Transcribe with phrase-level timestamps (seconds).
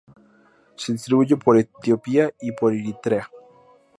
[0.77, 3.29] Se distribuye por Etiopía y por Eritrea.